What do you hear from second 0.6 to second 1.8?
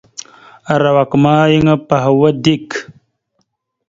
Arawak ma yan